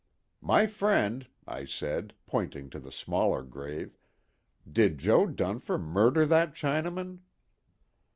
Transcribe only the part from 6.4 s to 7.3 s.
Chinaman?"